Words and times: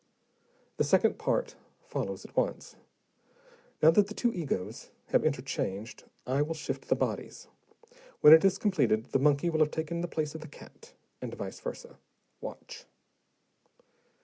"The 0.77 0.83
second 0.83 1.19
part 1.19 1.55
follows 1.83 2.25
at 2.25 2.35
once. 2.35 2.75
Now 3.83 3.91
that 3.91 4.07
the 4.07 4.15
two 4.15 4.33
egos 4.33 4.89
have 5.09 5.23
interchanged, 5.23 6.05
I 6.25 6.41
will 6.41 6.55
shift 6.55 6.87
the 6.87 6.95
bodies. 6.95 7.47
When 8.21 8.33
it 8.33 8.43
is 8.43 8.57
completed, 8.57 9.05
the 9.11 9.19
monkey 9.19 9.51
will 9.51 9.59
have 9.59 9.69
taken 9.69 10.01
the 10.01 10.07
place 10.07 10.33
of 10.33 10.41
the 10.41 10.47
cat, 10.47 10.93
and 11.21 11.31
vice 11.35 11.59
versa. 11.59 11.99
Watch." 12.39 12.85